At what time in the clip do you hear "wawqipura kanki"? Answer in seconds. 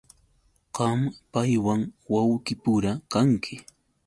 2.11-3.55